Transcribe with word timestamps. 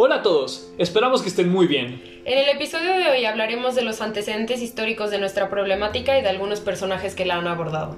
Hola 0.00 0.14
a 0.14 0.22
todos, 0.22 0.72
esperamos 0.78 1.22
que 1.22 1.28
estén 1.28 1.50
muy 1.50 1.66
bien. 1.66 2.00
En 2.24 2.38
el 2.38 2.48
episodio 2.50 2.96
de 2.96 3.08
hoy 3.08 3.24
hablaremos 3.24 3.74
de 3.74 3.82
los 3.82 4.00
antecedentes 4.00 4.62
históricos 4.62 5.10
de 5.10 5.18
nuestra 5.18 5.50
problemática 5.50 6.16
y 6.16 6.22
de 6.22 6.28
algunos 6.28 6.60
personajes 6.60 7.16
que 7.16 7.24
la 7.24 7.34
han 7.34 7.48
abordado. 7.48 7.96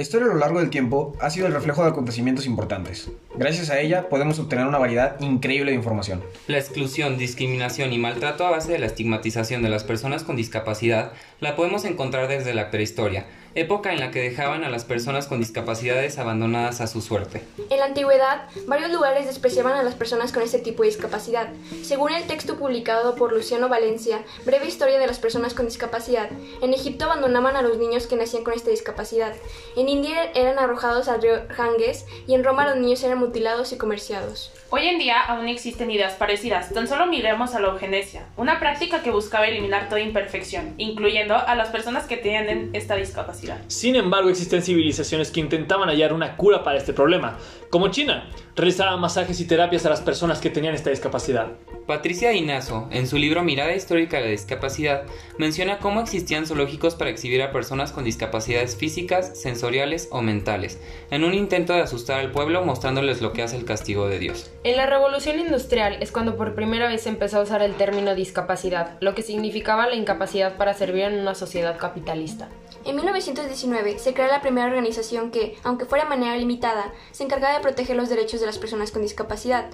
La 0.00 0.04
historia 0.04 0.28
a 0.28 0.32
lo 0.32 0.38
largo 0.38 0.60
del 0.60 0.70
tiempo 0.70 1.14
ha 1.20 1.28
sido 1.28 1.46
el 1.46 1.52
reflejo 1.52 1.82
de 1.82 1.90
acontecimientos 1.90 2.46
importantes. 2.46 3.10
Gracias 3.36 3.68
a 3.68 3.80
ella 3.80 4.08
podemos 4.08 4.38
obtener 4.38 4.66
una 4.66 4.78
variedad 4.78 5.20
increíble 5.20 5.72
de 5.72 5.76
información. 5.76 6.22
La 6.46 6.56
exclusión, 6.56 7.18
discriminación 7.18 7.92
y 7.92 7.98
maltrato 7.98 8.46
a 8.46 8.50
base 8.50 8.72
de 8.72 8.78
la 8.78 8.86
estigmatización 8.86 9.60
de 9.60 9.68
las 9.68 9.84
personas 9.84 10.24
con 10.24 10.36
discapacidad 10.36 11.12
la 11.40 11.54
podemos 11.54 11.84
encontrar 11.84 12.28
desde 12.28 12.54
la 12.54 12.70
prehistoria, 12.70 13.26
época 13.54 13.92
en 13.92 14.00
la 14.00 14.10
que 14.10 14.20
dejaban 14.20 14.64
a 14.64 14.70
las 14.70 14.84
personas 14.84 15.26
con 15.26 15.40
discapacidades 15.40 16.18
abandonadas 16.18 16.80
a 16.80 16.86
su 16.86 17.00
suerte. 17.00 17.42
En 17.68 17.78
la 17.78 17.86
antigüedad, 17.86 18.48
varios 18.66 18.90
lugares 18.90 19.26
despreciaban 19.26 19.74
a 19.74 19.82
las 19.82 19.94
personas 19.94 20.32
con 20.32 20.42
este 20.42 20.58
tipo 20.58 20.82
de 20.82 20.90
discapacidad. 20.90 21.48
Según 21.82 22.12
el 22.12 22.24
texto 22.24 22.56
publicado 22.56 23.14
por 23.14 23.32
Luciano 23.32 23.68
Valencia, 23.68 24.22
Breve 24.44 24.66
Historia 24.66 24.98
de 24.98 25.06
las 25.06 25.18
Personas 25.18 25.54
con 25.54 25.66
Discapacidad, 25.66 26.30
en 26.62 26.74
Egipto 26.74 27.06
abandonaban 27.06 27.56
a 27.56 27.62
los 27.62 27.78
niños 27.78 28.06
que 28.06 28.16
nacían 28.16 28.44
con 28.44 28.54
esta 28.54 28.70
discapacidad. 28.70 29.34
En 29.76 29.88
India 29.88 30.30
eran 30.34 30.58
arrojados 30.58 31.08
al 31.08 31.22
río 31.22 31.42
Ganges 31.56 32.06
y 32.26 32.34
en 32.34 32.44
Roma 32.44 32.66
los 32.66 32.76
niños 32.76 33.02
eran 33.02 33.18
mutilados 33.18 33.72
y 33.72 33.78
comerciados. 33.78 34.52
Hoy 34.70 34.86
en 34.86 34.98
día 34.98 35.20
aún 35.20 35.48
existen 35.48 35.90
ideas 35.90 36.14
parecidas, 36.14 36.72
tan 36.72 36.86
solo 36.86 37.06
miremos 37.06 37.54
a 37.54 37.60
la 37.60 37.68
eugenesia, 37.68 38.26
una 38.36 38.60
práctica 38.60 39.02
que 39.02 39.10
buscaba 39.10 39.48
eliminar 39.48 39.88
toda 39.88 40.00
imperfección, 40.00 40.74
incluyendo 40.78 41.34
a 41.34 41.54
las 41.56 41.70
personas 41.70 42.06
que 42.06 42.16
tienen 42.16 42.70
esta 42.72 42.94
discapacidad. 42.94 43.39
Sin 43.68 43.96
embargo, 43.96 44.28
existen 44.28 44.62
civilizaciones 44.62 45.30
que 45.30 45.40
intentaban 45.40 45.88
hallar 45.88 46.12
una 46.12 46.36
cura 46.36 46.62
para 46.62 46.78
este 46.78 46.92
problema, 46.92 47.38
como 47.70 47.88
China, 47.88 48.28
realizaban 48.56 49.00
masajes 49.00 49.40
y 49.40 49.46
terapias 49.46 49.86
a 49.86 49.90
las 49.90 50.00
personas 50.00 50.40
que 50.40 50.50
tenían 50.50 50.74
esta 50.74 50.90
discapacidad. 50.90 51.52
Patricia 51.86 52.32
Inazo, 52.32 52.88
en 52.90 53.06
su 53.06 53.16
libro 53.16 53.42
Mirada 53.42 53.74
Histórica 53.74 54.16
de 54.16 54.24
la 54.24 54.30
Discapacidad, 54.30 55.04
menciona 55.38 55.78
cómo 55.78 56.00
existían 56.00 56.46
zoológicos 56.46 56.94
para 56.94 57.10
exhibir 57.10 57.42
a 57.42 57.52
personas 57.52 57.92
con 57.92 58.04
discapacidades 58.04 58.76
físicas, 58.76 59.40
sensoriales 59.40 60.08
o 60.10 60.20
mentales, 60.20 60.80
en 61.10 61.24
un 61.24 61.34
intento 61.34 61.72
de 61.72 61.82
asustar 61.82 62.18
al 62.18 62.32
pueblo 62.32 62.64
mostrándoles 62.64 63.22
lo 63.22 63.32
que 63.32 63.42
hace 63.42 63.56
el 63.56 63.64
castigo 63.64 64.08
de 64.08 64.18
Dios. 64.18 64.50
En 64.64 64.76
la 64.76 64.86
revolución 64.86 65.38
industrial 65.38 65.98
es 66.00 66.12
cuando 66.12 66.36
por 66.36 66.54
primera 66.54 66.88
vez 66.88 67.02
se 67.02 67.08
empezó 67.08 67.38
a 67.38 67.42
usar 67.42 67.62
el 67.62 67.74
término 67.74 68.14
discapacidad, 68.14 68.96
lo 69.00 69.14
que 69.14 69.22
significaba 69.22 69.88
la 69.88 69.94
incapacidad 69.94 70.56
para 70.56 70.74
servir 70.74 71.04
en 71.04 71.20
una 71.20 71.34
sociedad 71.34 71.78
capitalista. 71.78 72.48
En 72.82 72.96
1919 72.96 73.98
se 73.98 74.14
crea 74.14 74.28
la 74.28 74.40
primera 74.40 74.66
organización 74.66 75.30
que, 75.30 75.56
aunque 75.64 75.84
fuera 75.84 76.04
de 76.04 76.10
manera 76.10 76.36
limitada, 76.36 76.92
se 77.12 77.24
encargaba 77.24 77.54
de 77.54 77.60
proteger 77.60 77.94
los 77.94 78.08
derechos 78.08 78.40
de 78.40 78.46
las 78.46 78.56
personas 78.56 78.90
con 78.90 79.02
discapacidad. 79.02 79.66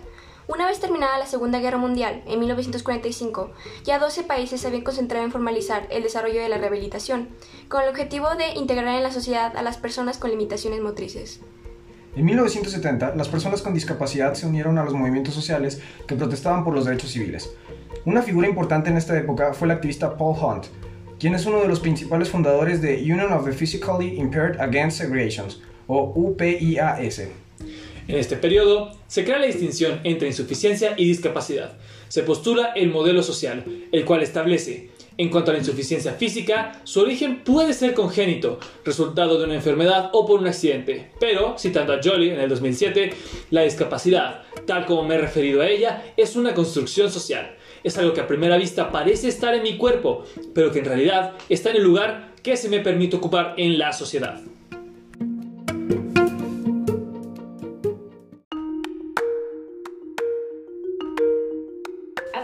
Una 0.49 0.67
vez 0.67 0.81
terminada 0.81 1.19
la 1.19 1.27
Segunda 1.27 1.61
Guerra 1.61 1.79
Mundial, 1.79 2.23
en 2.27 2.41
1945, 2.41 3.53
ya 3.85 4.01
12 4.01 4.25
países 4.25 4.61
se 4.61 4.67
habían 4.67 4.83
concentrado 4.83 5.25
en 5.25 5.31
formalizar 5.31 5.87
el 5.91 6.03
desarrollo 6.03 6.41
de 6.41 6.49
la 6.49 6.59
rehabilitación, 6.59 7.29
con 7.69 7.83
el 7.83 7.89
objetivo 7.89 8.35
de 8.35 8.55
integrar 8.55 8.97
en 8.97 9.03
la 9.05 9.13
sociedad 9.13 9.57
a 9.57 9.63
las 9.63 9.77
personas 9.77 10.19
con 10.19 10.31
limitaciones 10.31 10.81
motrices. 10.81 11.41
En 12.17 12.25
1970, 12.25 13.15
las 13.15 13.29
personas 13.29 13.63
con 13.63 13.75
discapacidad 13.75 14.35
se 14.35 14.47
unieron 14.47 14.79
a 14.79 14.85
los 14.85 14.95
movimientos 14.95 15.35
sociales 15.35 15.81
que 16.09 16.17
protestaban 16.17 16.65
por 16.65 16.75
los 16.75 16.87
derechos 16.87 17.11
civiles. 17.11 17.51
Una 18.05 18.23
figura 18.23 18.49
importante 18.49 18.91
en 18.91 18.97
esta 18.97 19.17
época 19.17 19.53
fue 19.53 19.67
el 19.67 19.73
activista 19.73 20.17
Paul 20.17 20.37
Hunt, 20.41 20.67
quien 21.19 21.35
es 21.35 21.47
uno 21.47 21.61
de 21.61 21.69
los 21.69 21.81
principales 21.81 22.29
fundadores 22.29 22.83
de 22.83 22.97
Union 22.97 23.33
of 23.33 23.45
the 23.45 23.53
Physically 23.53 24.19
Impaired 24.19 24.61
Against 24.61 24.99
Segregation, 24.99 25.47
o 25.87 26.13
UPIAS. 26.15 27.21
En 28.09 28.17
este 28.17 28.37
periodo 28.37 28.93
se 29.07 29.25
crea 29.25 29.39
la 29.39 29.47
distinción 29.47 30.01
entre 30.05 30.29
insuficiencia 30.29 30.95
y 30.97 31.09
discapacidad. 31.09 31.77
Se 32.09 32.23
postula 32.23 32.73
el 32.77 32.91
modelo 32.91 33.23
social, 33.23 33.65
el 33.91 34.05
cual 34.05 34.23
establece, 34.23 34.91
en 35.19 35.31
cuanto 35.31 35.51
a 35.51 35.55
la 35.55 35.61
insuficiencia 35.61 36.13
física, 36.13 36.81
su 36.85 37.01
origen 37.01 37.43
puede 37.43 37.73
ser 37.73 37.95
congénito, 37.95 38.59
resultado 38.85 39.39
de 39.39 39.45
una 39.45 39.55
enfermedad 39.55 40.11
o 40.13 40.27
por 40.27 40.41
un 40.41 40.47
accidente. 40.47 41.11
Pero, 41.19 41.57
citando 41.59 41.93
a 41.93 42.01
Jolie 42.03 42.35
en 42.35 42.41
el 42.41 42.49
2007, 42.49 43.13
la 43.51 43.63
discapacidad, 43.63 44.43
tal 44.67 44.87
como 44.87 45.05
me 45.05 45.15
he 45.15 45.19
referido 45.19 45.63
a 45.63 45.69
ella, 45.69 46.13
es 46.17 46.37
una 46.37 46.55
construcción 46.55 47.11
social. 47.11 47.57
Es 47.83 47.97
algo 47.99 48.13
que 48.13 48.21
a 48.21 48.27
primera 48.27 48.57
vista 48.57 48.91
parece 48.91 49.29
estar 49.29 49.55
en 49.55 49.63
mi 49.63 49.77
cuerpo, 49.77 50.25
pero 50.55 50.73
que 50.73 50.81
en 50.81 50.87
realidad 50.87 51.33
está 51.49 51.71
en 51.71 51.77
el 51.77 51.85
lugar 51.85 52.33
que 52.43 52.57
se 52.57 52.69
me 52.69 52.81
permite 52.81 53.17
ocupar 53.17 53.55
en 53.57 53.79
la 53.79 53.93
sociedad. 53.93 54.41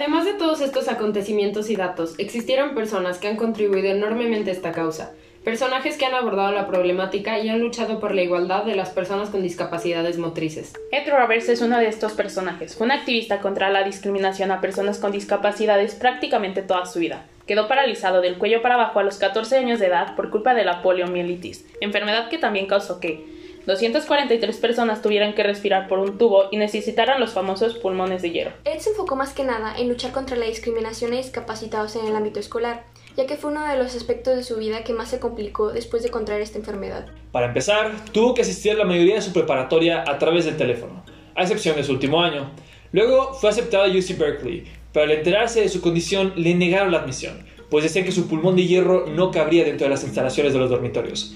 Además 0.02 0.24
de 0.24 0.34
todos 0.34 0.60
estos 0.60 0.88
acontecimientos 0.88 1.70
y 1.70 1.76
datos, 1.76 2.16
existieron 2.18 2.74
personas 2.74 3.18
que 3.18 3.28
han 3.28 3.36
contribuido 3.36 3.86
enormemente 3.86 4.50
a 4.50 4.52
esta 4.52 4.72
causa, 4.72 5.12
personajes 5.44 5.96
que 5.96 6.04
han 6.04 6.14
abordado 6.14 6.50
la 6.50 6.66
problemática 6.66 7.38
y 7.38 7.48
han 7.48 7.60
luchado 7.60 8.00
por 8.00 8.12
la 8.12 8.22
igualdad 8.22 8.64
de 8.64 8.74
las 8.74 8.90
personas 8.90 9.30
con 9.30 9.42
discapacidades 9.42 10.18
motrices. 10.18 10.72
Ed 10.90 11.08
Roberts 11.08 11.48
es 11.48 11.60
uno 11.60 11.78
de 11.78 11.86
estos 11.86 12.14
personajes. 12.14 12.76
Un 12.80 12.90
activista 12.90 13.38
contra 13.38 13.70
la 13.70 13.84
discriminación 13.84 14.50
a 14.50 14.60
personas 14.60 14.98
con 14.98 15.12
discapacidades 15.12 15.94
prácticamente 15.94 16.62
toda 16.62 16.84
su 16.84 16.98
vida. 16.98 17.26
Quedó 17.46 17.68
paralizado 17.68 18.20
del 18.20 18.38
cuello 18.38 18.60
para 18.60 18.74
abajo 18.74 18.98
a 18.98 19.04
los 19.04 19.18
14 19.18 19.56
años 19.56 19.78
de 19.78 19.86
edad 19.86 20.16
por 20.16 20.30
culpa 20.30 20.52
de 20.54 20.64
la 20.64 20.82
poliomielitis, 20.82 21.64
enfermedad 21.80 22.28
que 22.28 22.38
también 22.38 22.66
causó 22.66 22.98
que 22.98 23.24
243 23.66 24.56
personas 24.56 25.02
tuvieran 25.02 25.34
que 25.34 25.44
respirar 25.44 25.86
por 25.86 26.00
un 26.00 26.18
tubo 26.18 26.44
y 26.50 26.56
necesitaran 26.56 27.20
los 27.20 27.32
famosos 27.32 27.74
pulmones 27.74 28.20
de 28.22 28.30
hierro. 28.30 28.52
Ed 28.64 28.80
se 28.80 28.90
enfocó 28.90 29.14
más 29.14 29.32
que 29.32 29.44
nada 29.44 29.76
en 29.78 29.88
luchar 29.88 30.10
contra 30.10 30.36
la 30.36 30.46
discriminación 30.46 31.12
de 31.12 31.18
discapacitados 31.18 31.94
en 31.96 32.06
el 32.06 32.16
ámbito 32.16 32.40
escolar, 32.40 32.84
ya 33.16 33.26
que 33.26 33.36
fue 33.36 33.52
uno 33.52 33.66
de 33.66 33.76
los 33.76 33.94
aspectos 33.94 34.36
de 34.36 34.42
su 34.42 34.56
vida 34.56 34.82
que 34.82 34.92
más 34.92 35.10
se 35.10 35.20
complicó 35.20 35.70
después 35.70 36.02
de 36.02 36.10
contraer 36.10 36.40
esta 36.40 36.58
enfermedad. 36.58 37.06
Para 37.30 37.46
empezar, 37.46 37.92
tuvo 38.12 38.34
que 38.34 38.42
asistir 38.42 38.72
a 38.72 38.76
la 38.76 38.84
mayoría 38.84 39.16
de 39.16 39.22
su 39.22 39.32
preparatoria 39.32 40.02
a 40.06 40.18
través 40.18 40.44
del 40.44 40.56
teléfono, 40.56 41.04
a 41.34 41.42
excepción 41.42 41.76
de 41.76 41.84
su 41.84 41.92
último 41.92 42.20
año. 42.20 42.50
Luego 42.90 43.32
fue 43.34 43.50
aceptado 43.50 43.84
a 43.84 43.88
UC 43.88 44.18
Berkeley, 44.18 44.64
pero 44.92 45.04
al 45.04 45.12
enterarse 45.12 45.60
de 45.60 45.68
su 45.68 45.80
condición 45.80 46.32
le 46.36 46.54
negaron 46.54 46.92
la 46.92 46.98
admisión, 46.98 47.46
pues 47.70 47.84
decían 47.84 48.04
que 48.04 48.12
su 48.12 48.28
pulmón 48.28 48.56
de 48.56 48.66
hierro 48.66 49.06
no 49.06 49.30
cabría 49.30 49.64
dentro 49.64 49.86
de 49.86 49.90
las 49.90 50.04
instalaciones 50.04 50.52
de 50.52 50.58
los 50.58 50.68
dormitorios. 50.68 51.34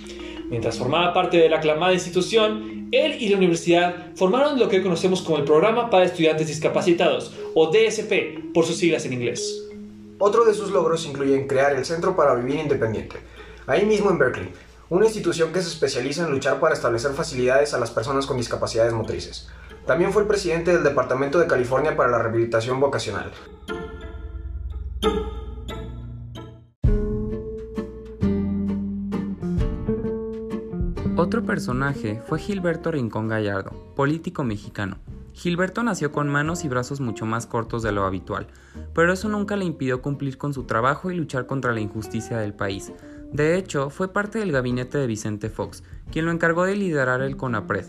Mientras 0.48 0.78
formaba 0.78 1.12
parte 1.12 1.38
de 1.38 1.48
la 1.48 1.56
aclamada 1.56 1.92
institución, 1.92 2.88
él 2.92 3.16
y 3.20 3.28
la 3.28 3.36
universidad 3.36 4.14
formaron 4.14 4.58
lo 4.58 4.68
que 4.68 4.76
hoy 4.76 4.82
conocemos 4.82 5.22
como 5.22 5.38
el 5.38 5.44
Programa 5.44 5.90
para 5.90 6.04
Estudiantes 6.04 6.46
Discapacitados, 6.46 7.34
o 7.54 7.70
DSP, 7.70 8.52
por 8.54 8.64
sus 8.64 8.76
siglas 8.76 9.04
en 9.04 9.14
inglés. 9.14 9.64
Otro 10.18 10.44
de 10.44 10.54
sus 10.54 10.70
logros 10.70 11.04
incluye 11.04 11.46
crear 11.46 11.74
el 11.74 11.84
Centro 11.84 12.14
para 12.14 12.34
Vivir 12.36 12.60
Independiente, 12.60 13.16
ahí 13.66 13.84
mismo 13.84 14.10
en 14.10 14.18
Berkeley, 14.18 14.48
una 14.88 15.06
institución 15.06 15.52
que 15.52 15.60
se 15.60 15.68
especializa 15.68 16.24
en 16.24 16.30
luchar 16.30 16.60
para 16.60 16.74
establecer 16.74 17.12
facilidades 17.12 17.74
a 17.74 17.78
las 17.78 17.90
personas 17.90 18.24
con 18.24 18.36
discapacidades 18.36 18.92
motrices. 18.92 19.48
También 19.84 20.12
fue 20.12 20.22
el 20.22 20.28
presidente 20.28 20.72
del 20.72 20.84
Departamento 20.84 21.38
de 21.38 21.46
California 21.48 21.96
para 21.96 22.10
la 22.10 22.18
Rehabilitación 22.18 22.78
Vocacional. 22.78 23.32
Otro 31.26 31.42
personaje 31.42 32.20
fue 32.24 32.38
Gilberto 32.38 32.92
Rincón 32.92 33.26
Gallardo, 33.26 33.72
político 33.96 34.44
mexicano. 34.44 34.98
Gilberto 35.32 35.82
nació 35.82 36.12
con 36.12 36.28
manos 36.28 36.64
y 36.64 36.68
brazos 36.68 37.00
mucho 37.00 37.26
más 37.26 37.48
cortos 37.48 37.82
de 37.82 37.90
lo 37.90 38.04
habitual, 38.04 38.46
pero 38.94 39.12
eso 39.12 39.28
nunca 39.28 39.56
le 39.56 39.64
impidió 39.64 40.02
cumplir 40.02 40.38
con 40.38 40.54
su 40.54 40.66
trabajo 40.66 41.10
y 41.10 41.16
luchar 41.16 41.46
contra 41.46 41.72
la 41.72 41.80
injusticia 41.80 42.38
del 42.38 42.54
país. 42.54 42.92
De 43.32 43.56
hecho, 43.56 43.90
fue 43.90 44.12
parte 44.12 44.38
del 44.38 44.52
gabinete 44.52 44.98
de 44.98 45.08
Vicente 45.08 45.50
Fox, 45.50 45.82
quien 46.12 46.26
lo 46.26 46.30
encargó 46.30 46.62
de 46.62 46.76
liderar 46.76 47.20
el 47.22 47.36
CONAPRED, 47.36 47.86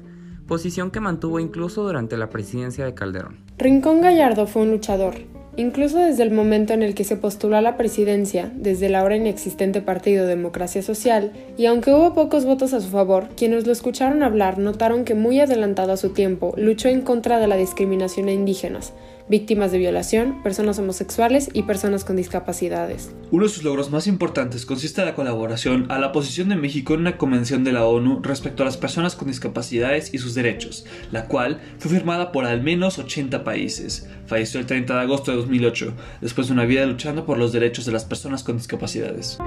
posición 0.47 0.89
que 0.89 1.00
mantuvo 1.00 1.39
incluso 1.39 1.83
durante 1.83 2.17
la 2.17 2.31
presidencia 2.31 2.85
de 2.85 2.95
Calderón. 2.95 3.38
Rincón 3.59 4.01
Gallardo 4.01 4.47
fue 4.47 4.63
un 4.63 4.71
luchador, 4.71 5.13
Incluso 5.59 5.98
desde 5.98 6.21
el 6.21 6.30
momento 6.30 6.74
en 6.74 6.83
el 6.83 6.94
que 6.94 7.04
se 7.04 7.18
postuló 7.18 7.57
a 7.57 7.62
la 7.62 7.77
presidencia, 7.77 8.51
desde 8.54 8.86
el 8.86 8.95
ahora 8.95 9.15
inexistente 9.15 9.81
Partido 9.81 10.27
Democracia 10.27 10.83
Social, 10.83 11.31
y 11.57 11.65
aunque 11.65 11.92
hubo 11.92 12.13
pocos 12.13 12.45
votos 12.45 12.74
a 12.74 12.80
su 12.80 12.89
favor, 12.89 13.30
quienes 13.36 13.65
lo 13.65 13.74
escucharon 13.74 14.21
hablar 14.21 14.59
notaron 14.59 15.04
que 15.04 15.15
muy 15.15 15.39
adelantado 15.39 15.94
a 15.94 15.98
su 15.98 16.09
tiempo 16.09 16.54
luchó 16.57 16.89
en 16.89 17.01
contra 17.01 17.39
de 17.39 17.48
la 17.48 17.57
discriminación 17.57 18.27
a 18.27 18.33
indígenas, 18.33 18.94
víctimas 19.29 19.71
de 19.71 19.77
violación, 19.77 20.41
personas 20.44 20.79
homosexuales 20.79 21.50
y 21.53 21.63
personas 21.63 22.06
con 22.06 22.15
discapacidades. 22.15 23.13
Uno 23.31 23.44
de 23.44 23.50
sus 23.50 23.63
logros 23.63 23.91
más 23.91 24.07
importantes 24.07 24.65
consiste 24.65 25.01
en 25.01 25.07
la 25.07 25.15
colaboración 25.15 25.85
a 25.89 26.00
la 26.00 26.12
posición 26.12 26.50
de 26.50 26.56
México 26.56 26.94
en 26.94 27.01
una 27.01 27.18
convención 27.18 27.63
de 27.63 27.74
la 27.74 27.85
ONU 27.85 28.21
respecto 28.21 28.63
a 28.63 28.65
las 28.65 28.77
personas 28.77 29.15
con 29.15 29.27
discapacidades 29.27 30.13
y 30.13 30.18
sus 30.18 30.35
derechos, 30.35 30.85
la 31.12 31.27
cual 31.27 31.59
fue 31.79 31.91
firmada 31.91 32.31
por 32.31 32.45
al 32.45 32.62
menos 32.62 33.00
80 33.00 33.44
países. 33.44 34.09
Falleció 34.25 34.59
el 34.59 34.65
30 34.65 34.94
de 34.94 35.01
agosto 35.01 35.31
de 35.31 35.38
2008, 35.38 35.94
después 36.21 36.47
de 36.47 36.53
una 36.53 36.65
vida 36.65 36.85
luchando 36.85 37.25
por 37.25 37.38
los 37.38 37.51
derechos 37.51 37.85
de 37.85 37.91
las 37.91 38.06
personas 38.06 38.44
con 38.44 38.57
discapacidades. 38.57 39.38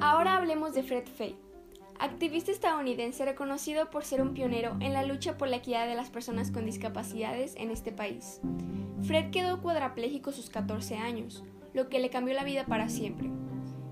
Ahora 0.00 0.36
hablemos 0.36 0.74
de 0.74 0.82
Fred 0.82 1.04
Fay, 1.16 1.34
activista 2.04 2.52
estadounidense 2.52 3.24
reconocido 3.24 3.88
por 3.88 4.04
ser 4.04 4.20
un 4.20 4.34
pionero 4.34 4.76
en 4.80 4.92
la 4.92 5.04
lucha 5.04 5.38
por 5.38 5.48
la 5.48 5.56
equidad 5.56 5.86
de 5.86 5.94
las 5.94 6.10
personas 6.10 6.50
con 6.50 6.66
discapacidades 6.66 7.54
en 7.56 7.70
este 7.70 7.92
país. 7.92 8.40
Fred 9.06 9.30
quedó 9.30 9.62
cuadrapléjico 9.62 10.28
a 10.28 10.34
sus 10.34 10.50
14 10.50 10.98
años, 10.98 11.44
lo 11.72 11.88
que 11.88 12.00
le 12.00 12.10
cambió 12.10 12.34
la 12.34 12.44
vida 12.44 12.66
para 12.66 12.90
siempre. 12.90 13.30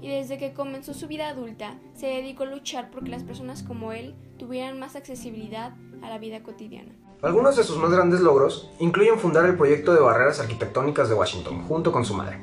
Y 0.03 0.09
desde 0.09 0.37
que 0.37 0.53
comenzó 0.53 0.93
su 0.93 1.09
vida 1.09 1.29
adulta, 1.29 1.79
se 1.95 2.07
dedicó 2.07 2.43
a 2.43 2.47
luchar 2.47 2.91
porque 2.91 3.09
las 3.09 3.25
personas 3.25 3.63
como 3.63 3.93
él 3.93 4.15
tuvieran 4.37 4.79
más 4.79 4.95
accesibilidad 4.95 5.73
a 6.03 6.11
la 6.11 6.19
vida 6.19 6.43
cotidiana. 6.43 6.93
Algunos 7.23 7.57
de 7.57 7.65
sus 7.65 7.79
más 7.79 7.93
grandes 7.93 8.21
logros 8.21 8.71
incluyen 8.79 9.19
fundar 9.19 9.47
el 9.47 9.57
proyecto 9.57 9.95
de 9.95 10.01
barreras 10.01 10.39
arquitectónicas 10.39 11.09
de 11.09 11.15
Washington, 11.15 11.63
junto 11.63 11.93
con 11.93 12.05
su 12.05 12.13
madre, 12.13 12.41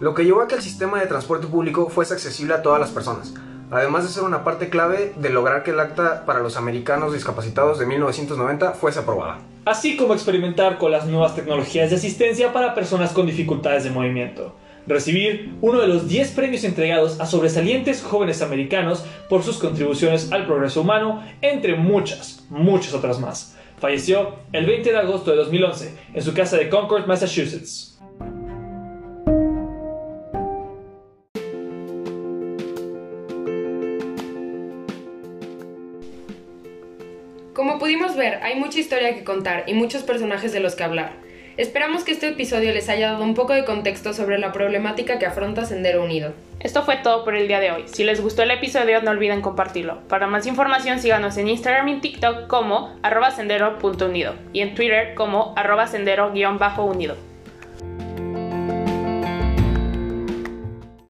lo 0.00 0.12
que 0.12 0.24
llevó 0.24 0.42
a 0.42 0.48
que 0.48 0.56
el 0.56 0.62
sistema 0.62 1.00
de 1.00 1.06
transporte 1.06 1.46
público 1.46 1.88
fuese 1.88 2.12
accesible 2.12 2.52
a 2.52 2.62
todas 2.62 2.80
las 2.80 2.90
personas, 2.90 3.32
además 3.70 4.04
de 4.04 4.10
ser 4.10 4.22
una 4.22 4.44
parte 4.44 4.68
clave 4.68 5.12
de 5.16 5.30
lograr 5.30 5.62
que 5.62 5.70
el 5.70 5.80
Acta 5.80 6.24
para 6.24 6.40
los 6.40 6.56
Americanos 6.56 7.12
Discapacitados 7.12 7.78
de 7.78 7.86
1990 7.86 8.72
fuese 8.72 9.00
aprobada. 9.00 9.38
Así 9.64 9.96
como 9.96 10.14
experimentar 10.14 10.78
con 10.78 10.92
las 10.92 11.06
nuevas 11.06 11.34
tecnologías 11.34 11.90
de 11.90 11.96
asistencia 11.96 12.52
para 12.52 12.74
personas 12.74 13.12
con 13.12 13.26
dificultades 13.26 13.84
de 13.84 13.90
movimiento. 13.90 14.54
Recibir 14.86 15.54
uno 15.60 15.80
de 15.80 15.86
los 15.86 16.08
10 16.08 16.30
premios 16.30 16.64
entregados 16.64 17.20
a 17.20 17.26
sobresalientes 17.26 18.02
jóvenes 18.02 18.40
americanos 18.40 19.04
por 19.28 19.42
sus 19.42 19.58
contribuciones 19.58 20.32
al 20.32 20.46
progreso 20.46 20.80
humano, 20.80 21.22
entre 21.42 21.74
muchas, 21.74 22.46
muchas 22.48 22.94
otras 22.94 23.20
más. 23.20 23.54
Falleció 23.78 24.36
el 24.52 24.64
20 24.64 24.90
de 24.90 24.98
agosto 24.98 25.30
de 25.30 25.36
2011 25.36 25.92
en 26.14 26.22
su 26.22 26.32
casa 26.32 26.56
de 26.56 26.70
Concord, 26.70 27.06
Massachusetts. 27.06 27.97
Como 37.58 37.80
pudimos 37.80 38.14
ver, 38.14 38.38
hay 38.44 38.54
mucha 38.54 38.78
historia 38.78 39.16
que 39.16 39.24
contar 39.24 39.64
y 39.66 39.74
muchos 39.74 40.04
personajes 40.04 40.52
de 40.52 40.60
los 40.60 40.76
que 40.76 40.84
hablar. 40.84 41.14
Esperamos 41.56 42.04
que 42.04 42.12
este 42.12 42.28
episodio 42.28 42.72
les 42.72 42.88
haya 42.88 43.10
dado 43.10 43.24
un 43.24 43.34
poco 43.34 43.52
de 43.52 43.64
contexto 43.64 44.12
sobre 44.12 44.38
la 44.38 44.52
problemática 44.52 45.18
que 45.18 45.26
afronta 45.26 45.64
Sendero 45.64 46.04
Unido. 46.04 46.34
Esto 46.60 46.84
fue 46.84 46.98
todo 46.98 47.24
por 47.24 47.34
el 47.34 47.48
día 47.48 47.58
de 47.58 47.72
hoy. 47.72 47.82
Si 47.86 48.04
les 48.04 48.20
gustó 48.20 48.44
el 48.44 48.52
episodio, 48.52 49.02
no 49.02 49.10
olviden 49.10 49.40
compartirlo. 49.40 50.06
Para 50.06 50.28
más 50.28 50.46
información, 50.46 51.00
síganos 51.00 51.36
en 51.36 51.48
Instagram 51.48 51.88
y 51.88 52.00
TikTok 52.00 52.46
como 52.46 52.96
arroba 53.02 53.32
sendero.unido 53.32 54.36
y 54.52 54.60
en 54.60 54.76
Twitter 54.76 55.16
como 55.16 55.52
arroba 55.56 55.88
sendero-unido. 55.88 57.16